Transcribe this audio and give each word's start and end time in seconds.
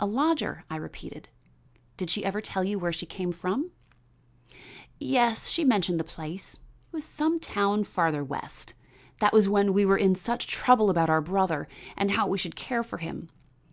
"A 0.00 0.04
lodger?" 0.06 0.64
I 0.68 0.74
repeated. 0.74 1.28
"Did 1.96 2.10
she 2.10 2.24
ever 2.24 2.40
tell 2.40 2.64
you 2.64 2.76
where 2.76 2.92
she 2.92 3.06
came 3.06 3.30
from?" 3.30 3.70
"Yes, 4.98 5.46
she 5.48 5.62
mentioned 5.64 6.00
the 6.00 6.02
place, 6.02 6.54
it 6.54 6.60
was 6.90 7.04
some 7.04 7.38
town 7.38 7.84
farther 7.84 8.24
west. 8.24 8.74
That 9.20 9.32
was 9.32 9.48
when 9.48 9.72
we 9.72 9.86
were 9.86 9.96
in 9.96 10.16
such 10.16 10.48
trouble 10.48 10.90
about 10.90 11.08
our 11.08 11.20
brother 11.20 11.68
and 11.96 12.10
how 12.10 12.26
we 12.26 12.36
should 12.36 12.56
care 12.56 12.82
for 12.82 12.96
him. 12.98 13.30